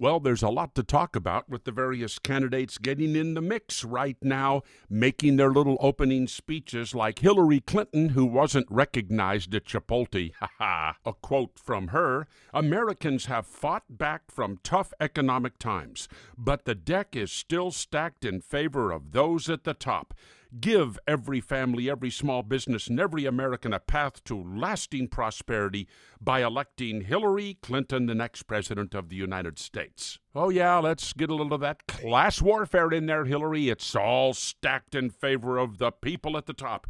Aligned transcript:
Well, 0.00 0.18
there's 0.18 0.42
a 0.42 0.48
lot 0.48 0.74
to 0.76 0.82
talk 0.82 1.14
about 1.14 1.50
with 1.50 1.64
the 1.64 1.72
various 1.72 2.18
candidates 2.18 2.78
getting 2.78 3.14
in 3.14 3.34
the 3.34 3.42
mix 3.42 3.84
right 3.84 4.16
now, 4.22 4.62
making 4.88 5.36
their 5.36 5.50
little 5.50 5.76
opening 5.78 6.26
speeches, 6.26 6.94
like 6.94 7.18
Hillary 7.18 7.60
Clinton, 7.60 8.08
who 8.08 8.24
wasn't 8.24 8.66
recognized 8.70 9.54
at 9.54 9.66
Chipotle. 9.66 10.32
Ha 10.40 10.48
ha. 10.56 10.96
A 11.04 11.12
quote 11.12 11.58
from 11.58 11.88
her 11.88 12.26
Americans 12.54 13.26
have 13.26 13.46
fought 13.46 13.82
back 13.90 14.30
from 14.30 14.60
tough 14.62 14.94
economic 15.00 15.58
times, 15.58 16.08
but 16.38 16.64
the 16.64 16.74
deck 16.74 17.14
is 17.14 17.30
still 17.30 17.70
stacked 17.70 18.24
in 18.24 18.40
favor 18.40 18.92
of 18.92 19.12
those 19.12 19.50
at 19.50 19.64
the 19.64 19.74
top. 19.74 20.14
Give 20.58 20.98
every 21.06 21.40
family, 21.40 21.88
every 21.88 22.10
small 22.10 22.42
business, 22.42 22.88
and 22.88 22.98
every 22.98 23.24
American 23.24 23.72
a 23.72 23.78
path 23.78 24.24
to 24.24 24.42
lasting 24.42 25.08
prosperity 25.08 25.86
by 26.20 26.42
electing 26.42 27.02
Hillary 27.02 27.58
Clinton, 27.62 28.06
the 28.06 28.16
next 28.16 28.44
president 28.44 28.92
of 28.92 29.08
the 29.08 29.16
United 29.16 29.60
States. 29.60 30.18
Oh, 30.34 30.48
yeah, 30.48 30.78
let's 30.78 31.12
get 31.12 31.30
a 31.30 31.34
little 31.34 31.54
of 31.54 31.60
that 31.60 31.86
class 31.86 32.42
warfare 32.42 32.90
in 32.90 33.06
there, 33.06 33.26
Hillary. 33.26 33.68
It's 33.68 33.94
all 33.94 34.34
stacked 34.34 34.96
in 34.96 35.10
favor 35.10 35.56
of 35.56 35.78
the 35.78 35.92
people 35.92 36.36
at 36.36 36.46
the 36.46 36.52
top. 36.52 36.88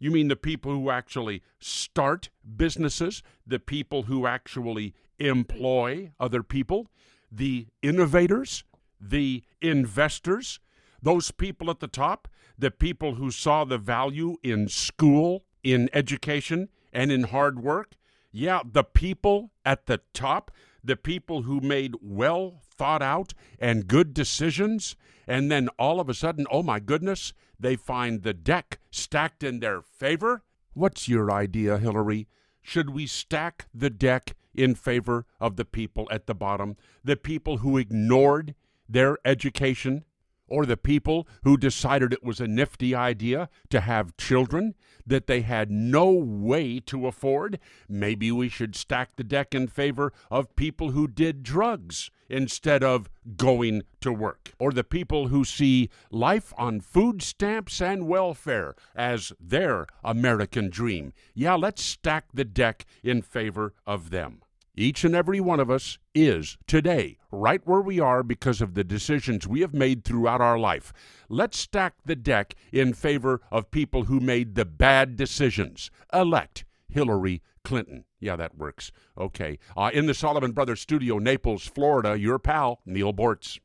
You 0.00 0.10
mean 0.10 0.26
the 0.26 0.34
people 0.34 0.72
who 0.72 0.90
actually 0.90 1.42
start 1.60 2.30
businesses, 2.56 3.22
the 3.46 3.60
people 3.60 4.04
who 4.04 4.26
actually 4.26 4.94
employ 5.18 6.10
other 6.18 6.42
people, 6.42 6.88
the 7.30 7.68
innovators, 7.82 8.64
the 9.00 9.44
investors, 9.60 10.58
those 11.02 11.30
people 11.30 11.70
at 11.70 11.80
the 11.80 11.88
top, 11.88 12.28
the 12.58 12.70
people 12.70 13.14
who 13.14 13.30
saw 13.30 13.64
the 13.64 13.78
value 13.78 14.36
in 14.42 14.68
school, 14.68 15.44
in 15.62 15.90
education, 15.92 16.68
and 16.92 17.12
in 17.12 17.24
hard 17.24 17.62
work. 17.62 17.92
Yeah, 18.32 18.60
the 18.70 18.84
people 18.84 19.50
at 19.64 19.86
the 19.86 20.00
top, 20.12 20.50
the 20.82 20.96
people 20.96 21.42
who 21.42 21.60
made 21.60 21.94
well 22.00 22.60
thought 22.64 23.02
out 23.02 23.34
and 23.58 23.88
good 23.88 24.14
decisions. 24.14 24.96
And 25.26 25.50
then 25.50 25.68
all 25.78 26.00
of 26.00 26.08
a 26.08 26.14
sudden, 26.14 26.46
oh 26.50 26.62
my 26.62 26.78
goodness, 26.78 27.32
they 27.58 27.76
find 27.76 28.22
the 28.22 28.34
deck 28.34 28.78
stacked 28.90 29.42
in 29.42 29.60
their 29.60 29.80
favor. 29.80 30.42
What's 30.74 31.08
your 31.08 31.30
idea, 31.30 31.78
Hillary? 31.78 32.28
Should 32.62 32.90
we 32.90 33.06
stack 33.06 33.66
the 33.72 33.90
deck 33.90 34.34
in 34.54 34.74
favor 34.74 35.26
of 35.40 35.56
the 35.56 35.64
people 35.64 36.08
at 36.10 36.26
the 36.26 36.34
bottom, 36.34 36.76
the 37.04 37.16
people 37.16 37.58
who 37.58 37.78
ignored 37.78 38.54
their 38.88 39.18
education, 39.24 40.04
or 40.48 40.66
the 40.66 40.76
people 40.76 41.26
who 41.44 41.56
decided 41.56 42.12
it 42.12 42.24
was 42.24 42.40
a 42.40 42.46
nifty 42.46 42.94
idea 42.94 43.48
to 43.70 43.80
have 43.80 44.16
children 44.16 44.74
that 45.06 45.26
they 45.26 45.42
had 45.42 45.70
no 45.70 46.10
way 46.10 46.80
to 46.80 47.06
afford. 47.06 47.58
Maybe 47.88 48.32
we 48.32 48.48
should 48.48 48.74
stack 48.74 49.16
the 49.16 49.24
deck 49.24 49.54
in 49.54 49.68
favor 49.68 50.12
of 50.30 50.56
people 50.56 50.90
who 50.90 51.06
did 51.06 51.42
drugs 51.42 52.10
instead 52.28 52.82
of 52.82 53.08
going 53.36 53.82
to 54.00 54.12
work, 54.12 54.52
or 54.58 54.72
the 54.72 54.84
people 54.84 55.28
who 55.28 55.44
see 55.44 55.88
life 56.10 56.52
on 56.58 56.80
food 56.80 57.22
stamps 57.22 57.80
and 57.80 58.08
welfare 58.08 58.74
as 58.94 59.32
their 59.38 59.86
American 60.02 60.68
dream. 60.68 61.12
Yeah, 61.34 61.54
let's 61.54 61.84
stack 61.84 62.26
the 62.34 62.44
deck 62.44 62.84
in 63.04 63.22
favor 63.22 63.74
of 63.86 64.10
them. 64.10 64.42
Each 64.78 65.04
and 65.04 65.14
every 65.14 65.40
one 65.40 65.58
of 65.58 65.70
us 65.70 65.98
is 66.14 66.58
today 66.66 67.16
right 67.32 67.62
where 67.64 67.80
we 67.80 67.98
are 67.98 68.22
because 68.22 68.60
of 68.60 68.74
the 68.74 68.84
decisions 68.84 69.46
we 69.46 69.62
have 69.62 69.72
made 69.72 70.04
throughout 70.04 70.42
our 70.42 70.58
life. 70.58 70.92
Let's 71.30 71.58
stack 71.58 71.94
the 72.04 72.14
deck 72.14 72.54
in 72.72 72.92
favor 72.92 73.40
of 73.50 73.70
people 73.70 74.04
who 74.04 74.20
made 74.20 74.54
the 74.54 74.66
bad 74.66 75.16
decisions. 75.16 75.90
Elect 76.12 76.66
Hillary 76.90 77.42
Clinton. 77.64 78.04
Yeah, 78.20 78.36
that 78.36 78.58
works. 78.58 78.92
Okay. 79.16 79.58
Uh, 79.74 79.90
in 79.94 80.04
the 80.04 80.14
Solomon 80.14 80.52
Brothers 80.52 80.82
studio, 80.82 81.18
Naples, 81.18 81.66
Florida, 81.66 82.18
your 82.18 82.38
pal, 82.38 82.80
Neal 82.84 83.14
Boortz. 83.14 83.58